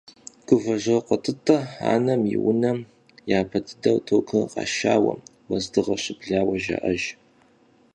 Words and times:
Гувэжокъуэ 0.47 1.17
ТӀытӀэ 1.23 1.57
анэм 1.93 2.21
и 2.33 2.37
унэм 2.49 2.79
япэ 3.39 3.59
дыдэу 3.65 3.97
токыр 4.07 4.43
къашауэ, 4.53 5.13
уэздыгъэ 5.49 5.95
щыблауэ 6.03 6.55
жаӀэ. 6.63 6.91